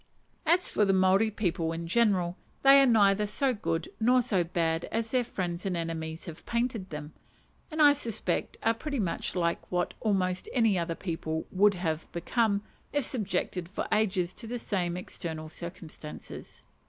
As 0.47 0.67
for 0.67 0.83
the 0.83 0.93
Maori 0.93 1.29
people 1.29 1.71
in 1.71 1.85
general, 1.87 2.35
they 2.63 2.81
are 2.81 2.87
neither 2.87 3.27
so 3.27 3.53
good 3.53 3.87
nor 3.99 4.23
so 4.23 4.43
bad 4.43 4.85
as 4.85 5.11
their 5.11 5.23
friends 5.23 5.63
and 5.63 5.77
enemies 5.77 6.25
have 6.25 6.43
painted 6.43 6.89
them, 6.89 7.13
and 7.69 7.79
I 7.83 7.93
suspect 7.93 8.57
are 8.63 8.73
pretty 8.73 8.97
much 8.99 9.35
like 9.35 9.59
what 9.71 9.93
almost 9.99 10.49
any 10.53 10.75
other 10.75 10.95
people 10.95 11.45
would 11.51 11.75
have 11.75 12.11
become, 12.13 12.63
if 12.91 13.05
subjected 13.05 13.69
for 13.69 13.87
ages 13.91 14.33
to 14.33 14.47
the 14.47 14.57
same 14.57 14.97
external 14.97 15.49
circumstances. 15.49 16.63